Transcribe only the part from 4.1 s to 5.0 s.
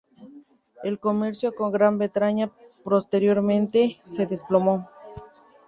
desplomó.